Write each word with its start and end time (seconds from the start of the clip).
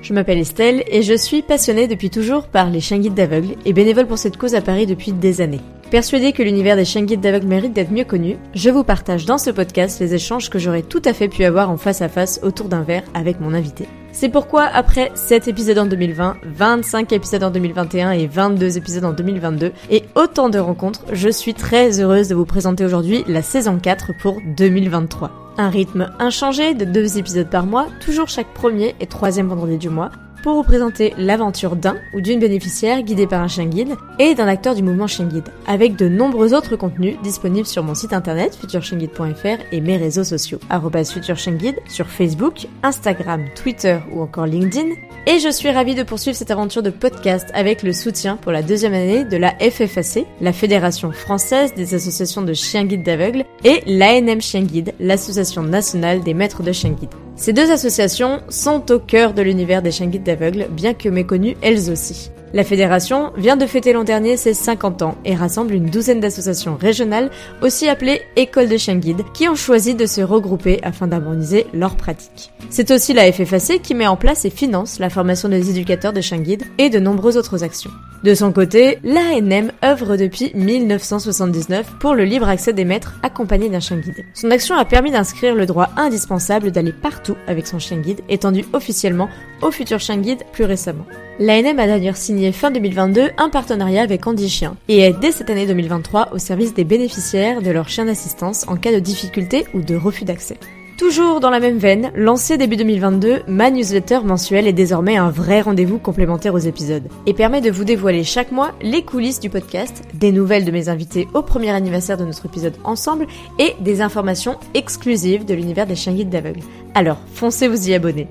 Je 0.00 0.14
m'appelle 0.14 0.38
Estelle 0.38 0.84
et 0.86 1.02
je 1.02 1.14
suis 1.14 1.42
passionnée 1.42 1.88
depuis 1.88 2.10
toujours 2.10 2.46
par 2.46 2.70
les 2.70 2.80
chiens 2.80 2.98
guides 2.98 3.14
d'aveugles 3.14 3.56
et 3.64 3.72
bénévole 3.72 4.06
pour 4.06 4.18
cette 4.18 4.36
cause 4.36 4.54
à 4.54 4.60
Paris 4.60 4.86
depuis 4.86 5.12
des 5.12 5.40
années. 5.40 5.60
Persuadée 5.90 6.32
que 6.32 6.42
l'univers 6.42 6.76
des 6.76 6.84
chiens 6.84 7.02
guides 7.02 7.22
d'aveugles 7.22 7.46
mérite 7.46 7.72
d'être 7.72 7.90
mieux 7.90 8.04
connu, 8.04 8.36
je 8.52 8.68
vous 8.68 8.84
partage 8.84 9.24
dans 9.24 9.38
ce 9.38 9.48
podcast 9.48 10.00
les 10.00 10.12
échanges 10.12 10.50
que 10.50 10.58
j'aurais 10.58 10.82
tout 10.82 11.00
à 11.06 11.14
fait 11.14 11.28
pu 11.28 11.44
avoir 11.44 11.70
en 11.70 11.78
face 11.78 12.02
à 12.02 12.10
face 12.10 12.40
autour 12.42 12.68
d'un 12.68 12.82
verre 12.82 13.04
avec 13.14 13.40
mon 13.40 13.54
invité. 13.54 13.88
C'est 14.12 14.28
pourquoi 14.28 14.64
après 14.64 15.10
7 15.14 15.48
épisodes 15.48 15.78
en 15.78 15.86
2020, 15.86 16.36
25 16.44 17.12
épisodes 17.14 17.42
en 17.42 17.50
2021 17.50 18.10
et 18.10 18.26
22 18.26 18.76
épisodes 18.76 19.04
en 19.04 19.12
2022 19.14 19.72
et 19.90 20.02
autant 20.14 20.50
de 20.50 20.58
rencontres, 20.58 21.04
je 21.12 21.30
suis 21.30 21.54
très 21.54 22.00
heureuse 22.00 22.28
de 22.28 22.34
vous 22.34 22.44
présenter 22.44 22.84
aujourd'hui 22.84 23.24
la 23.26 23.40
saison 23.40 23.78
4 23.78 24.10
pour 24.20 24.36
2023. 24.58 25.30
Un 25.56 25.70
rythme 25.70 26.10
inchangé 26.18 26.74
de 26.74 26.84
deux 26.84 27.16
épisodes 27.16 27.48
par 27.48 27.64
mois, 27.64 27.86
toujours 28.04 28.28
chaque 28.28 28.52
premier 28.52 28.94
et 29.00 29.06
troisième 29.06 29.48
vendredi 29.48 29.78
du 29.78 29.88
mois, 29.88 30.10
pour 30.48 30.56
vous 30.56 30.62
présenter 30.62 31.12
l'aventure 31.18 31.76
d'un 31.76 31.96
ou 32.14 32.22
d'une 32.22 32.40
bénéficiaire 32.40 33.02
guidée 33.02 33.26
par 33.26 33.42
un 33.42 33.48
chien 33.48 33.66
guide 33.66 33.96
et 34.18 34.34
d'un 34.34 34.48
acteur 34.48 34.74
du 34.74 34.82
mouvement 34.82 35.06
chien 35.06 35.26
guide, 35.26 35.52
avec 35.66 35.94
de 35.94 36.08
nombreux 36.08 36.54
autres 36.54 36.74
contenus 36.74 37.16
disponibles 37.22 37.66
sur 37.66 37.82
mon 37.82 37.94
site 37.94 38.14
internet 38.14 38.56
futurchienguide.fr 38.58 39.62
et 39.72 39.80
mes 39.82 39.98
réseaux 39.98 40.24
sociaux 40.24 40.58
@futurchienguide 41.04 41.76
sur 41.86 42.06
Facebook, 42.06 42.66
Instagram, 42.82 43.44
Twitter 43.62 43.98
ou 44.10 44.22
encore 44.22 44.46
LinkedIn. 44.46 44.88
Et 45.26 45.38
je 45.38 45.50
suis 45.50 45.70
ravie 45.70 45.94
de 45.94 46.02
poursuivre 46.02 46.34
cette 46.34 46.50
aventure 46.50 46.82
de 46.82 46.88
podcast 46.88 47.50
avec 47.52 47.82
le 47.82 47.92
soutien 47.92 48.38
pour 48.38 48.50
la 48.50 48.62
deuxième 48.62 48.94
année 48.94 49.26
de 49.26 49.36
la 49.36 49.50
FFAC, 49.60 50.24
la 50.40 50.54
Fédération 50.54 51.12
française 51.12 51.74
des 51.74 51.92
associations 51.94 52.40
de 52.40 52.54
chiens 52.54 52.86
guides 52.86 53.02
d'aveugles, 53.02 53.44
et 53.64 53.82
l'ANM 53.86 54.40
Chien 54.40 54.62
Guide, 54.62 54.94
l'association 54.98 55.62
nationale 55.62 56.22
des 56.22 56.32
maîtres 56.32 56.62
de 56.62 56.72
chiens 56.72 56.92
guides. 56.92 57.27
Ces 57.38 57.52
deux 57.52 57.70
associations 57.70 58.40
sont 58.48 58.90
au 58.90 58.98
cœur 58.98 59.32
de 59.32 59.42
l'univers 59.42 59.80
des 59.80 59.92
chiens 59.92 60.08
guides 60.08 60.24
d'aveugles, 60.24 60.66
bien 60.72 60.92
que 60.92 61.08
méconnues 61.08 61.56
elles 61.62 61.88
aussi. 61.88 62.32
La 62.52 62.64
fédération 62.64 63.32
vient 63.36 63.56
de 63.56 63.64
fêter 63.64 63.92
l'an 63.92 64.02
dernier 64.02 64.36
ses 64.36 64.54
50 64.54 65.02
ans 65.02 65.14
et 65.24 65.36
rassemble 65.36 65.74
une 65.74 65.88
douzaine 65.88 66.18
d'associations 66.18 66.76
régionales, 66.76 67.30
aussi 67.62 67.88
appelées 67.88 68.22
écoles 68.34 68.68
de 68.68 68.76
chiens 68.76 68.98
qui 69.34 69.48
ont 69.48 69.54
choisi 69.54 69.94
de 69.94 70.06
se 70.06 70.20
regrouper 70.20 70.80
afin 70.82 71.06
d'harmoniser 71.06 71.66
leurs 71.72 71.94
pratiques. 71.94 72.50
C'est 72.70 72.90
aussi 72.90 73.12
la 73.12 73.30
FFAC 73.30 73.82
qui 73.82 73.94
met 73.94 74.08
en 74.08 74.16
place 74.16 74.44
et 74.44 74.50
finance 74.50 74.98
la 74.98 75.08
formation 75.08 75.48
des 75.48 75.70
éducateurs 75.70 76.12
de 76.12 76.20
chiens 76.20 76.42
et 76.78 76.90
de 76.90 76.98
nombreuses 76.98 77.36
autres 77.36 77.62
actions. 77.62 77.92
De 78.24 78.34
son 78.34 78.52
côté, 78.52 78.98
l'ANM 79.04 79.70
œuvre 79.84 80.16
depuis 80.16 80.50
1979 80.54 81.94
pour 82.00 82.16
le 82.16 82.24
libre 82.24 82.48
accès 82.48 82.72
des 82.72 82.84
maîtres 82.84 83.14
accompagnés 83.22 83.68
d'un 83.68 83.78
chien 83.78 83.98
guide. 83.98 84.24
Son 84.34 84.50
action 84.50 84.74
a 84.74 84.84
permis 84.84 85.12
d'inscrire 85.12 85.54
le 85.54 85.66
droit 85.66 85.90
indispensable 85.96 86.72
d'aller 86.72 86.92
partout 86.92 87.36
avec 87.46 87.68
son 87.68 87.78
chien 87.78 87.98
guide, 87.98 88.22
étendu 88.28 88.64
officiellement 88.72 89.28
au 89.62 89.70
futur 89.70 90.00
chien 90.00 90.16
guide 90.16 90.42
plus 90.52 90.64
récemment. 90.64 91.06
L'ANM 91.38 91.78
a 91.78 91.86
d'ailleurs 91.86 92.16
signé 92.16 92.50
fin 92.50 92.72
2022 92.72 93.30
un 93.38 93.50
partenariat 93.50 94.02
avec 94.02 94.26
Andy 94.26 94.48
Chien 94.48 94.76
et 94.88 94.98
est 94.98 95.12
dès 95.12 95.30
cette 95.30 95.50
année 95.50 95.68
2023 95.68 96.30
au 96.32 96.38
service 96.38 96.74
des 96.74 96.84
bénéficiaires 96.84 97.62
de 97.62 97.70
leur 97.70 97.88
chien 97.88 98.06
d'assistance 98.06 98.66
en 98.66 98.76
cas 98.76 98.92
de 98.92 98.98
difficulté 98.98 99.64
ou 99.74 99.80
de 99.80 99.94
refus 99.94 100.24
d'accès. 100.24 100.58
Toujours 100.98 101.38
dans 101.38 101.50
la 101.50 101.60
même 101.60 101.78
veine, 101.78 102.10
lancé 102.16 102.58
début 102.58 102.74
2022, 102.74 103.42
ma 103.46 103.70
newsletter 103.70 104.18
mensuelle 104.24 104.66
est 104.66 104.72
désormais 104.72 105.16
un 105.16 105.30
vrai 105.30 105.60
rendez-vous 105.60 106.00
complémentaire 106.00 106.54
aux 106.54 106.58
épisodes 106.58 107.06
et 107.24 107.34
permet 107.34 107.60
de 107.60 107.70
vous 107.70 107.84
dévoiler 107.84 108.24
chaque 108.24 108.50
mois 108.50 108.72
les 108.82 109.04
coulisses 109.04 109.38
du 109.38 109.48
podcast, 109.48 110.02
des 110.14 110.32
nouvelles 110.32 110.64
de 110.64 110.72
mes 110.72 110.88
invités 110.88 111.28
au 111.34 111.42
premier 111.42 111.70
anniversaire 111.70 112.16
de 112.16 112.24
notre 112.24 112.46
épisode 112.46 112.74
ensemble 112.82 113.28
et 113.60 113.76
des 113.78 114.00
informations 114.00 114.56
exclusives 114.74 115.44
de 115.44 115.54
l'univers 115.54 115.86
des 115.86 115.94
chiens 115.94 116.14
guides 116.14 116.30
d'aveugles. 116.30 116.64
Alors, 116.96 117.18
foncez 117.32 117.68
vous 117.68 117.88
y 117.88 117.94
abonner. 117.94 118.26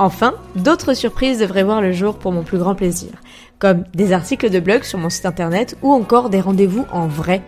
Enfin, 0.00 0.34
d'autres 0.56 0.94
surprises 0.94 1.38
devraient 1.38 1.62
voir 1.62 1.80
le 1.80 1.92
jour 1.92 2.16
pour 2.16 2.32
mon 2.32 2.42
plus 2.42 2.58
grand 2.58 2.74
plaisir, 2.74 3.10
comme 3.60 3.84
des 3.94 4.12
articles 4.12 4.50
de 4.50 4.58
blog 4.58 4.82
sur 4.82 4.98
mon 4.98 5.10
site 5.10 5.26
internet 5.26 5.76
ou 5.80 5.92
encore 5.92 6.28
des 6.28 6.40
rendez-vous 6.40 6.86
en 6.90 7.06
vrai. 7.06 7.40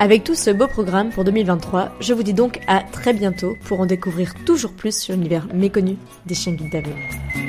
Avec 0.00 0.24
tout 0.24 0.34
ce 0.34 0.50
beau 0.50 0.66
programme 0.66 1.10
pour 1.10 1.22
2023, 1.24 1.92
je 2.00 2.12
vous 2.14 2.24
dis 2.24 2.34
donc 2.34 2.60
à 2.66 2.80
très 2.80 3.12
bientôt 3.12 3.56
pour 3.64 3.80
en 3.80 3.86
découvrir 3.86 4.34
toujours 4.44 4.72
plus 4.72 4.96
sur 4.96 5.14
l'univers 5.14 5.46
méconnu 5.54 5.96
des 6.26 6.34
chiens 6.34 6.52
guides 6.52 6.72
d'aveugles. 6.72 7.43